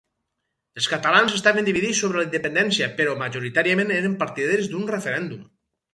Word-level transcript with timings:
Els 0.79 0.87
catalans 0.93 1.35
estaven 1.39 1.67
dividits 1.67 2.01
sobre 2.05 2.19
la 2.21 2.27
independència 2.29 2.89
però 3.03 3.15
majoritàriament 3.21 3.95
eren 3.99 4.17
partidaris 4.23 4.71
d'un 4.73 4.93
referèndum. 4.97 5.49